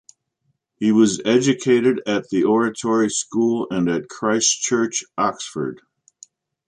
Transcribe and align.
He 0.79 0.91
was 0.91 1.21
educated 1.25 2.01
at 2.07 2.29
The 2.29 2.43
Oratory 2.43 3.07
School 3.09 3.67
and 3.69 3.87
at 3.87 4.09
Christ 4.09 4.63
Church, 4.63 5.03
Oxford. 5.15 5.79